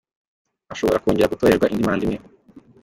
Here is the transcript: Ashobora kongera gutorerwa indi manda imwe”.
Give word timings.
Ashobora 0.73 1.01
kongera 1.03 1.31
gutorerwa 1.33 1.69
indi 1.71 1.87
manda 1.87 2.03
imwe”. 2.05 2.17